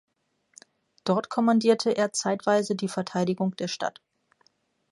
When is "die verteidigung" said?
2.75-3.55